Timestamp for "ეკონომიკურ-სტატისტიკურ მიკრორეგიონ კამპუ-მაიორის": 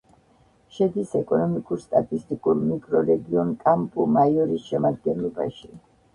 1.19-4.67